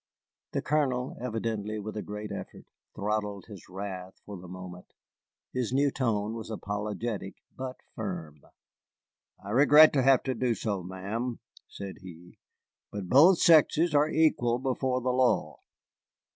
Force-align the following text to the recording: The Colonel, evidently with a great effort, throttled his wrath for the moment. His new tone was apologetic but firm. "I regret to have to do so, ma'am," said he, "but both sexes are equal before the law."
The 0.53 0.63
Colonel, 0.63 1.15
evidently 1.21 1.77
with 1.77 1.95
a 1.95 2.01
great 2.01 2.31
effort, 2.31 2.65
throttled 2.95 3.45
his 3.45 3.69
wrath 3.69 4.15
for 4.25 4.35
the 4.35 4.47
moment. 4.47 4.87
His 5.53 5.71
new 5.71 5.91
tone 5.91 6.33
was 6.33 6.49
apologetic 6.49 7.35
but 7.55 7.75
firm. 7.95 8.41
"I 9.45 9.51
regret 9.51 9.93
to 9.93 10.01
have 10.01 10.23
to 10.23 10.33
do 10.33 10.55
so, 10.55 10.81
ma'am," 10.81 11.37
said 11.67 11.97
he, 12.01 12.39
"but 12.91 13.09
both 13.09 13.37
sexes 13.41 13.93
are 13.93 14.09
equal 14.09 14.57
before 14.57 15.01
the 15.01 15.11
law." 15.13 15.59